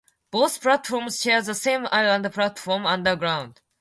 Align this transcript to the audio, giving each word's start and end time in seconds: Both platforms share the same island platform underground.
Both 0.31 0.63
platforms 0.63 1.21
share 1.21 1.43
the 1.43 1.53
same 1.53 1.87
island 1.91 2.33
platform 2.33 2.87
underground. 2.87 3.61